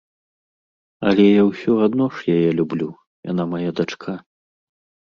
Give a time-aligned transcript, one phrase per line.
[1.11, 2.89] Але я ўсё адно ж яе люблю,
[3.33, 4.21] яна мая дачка.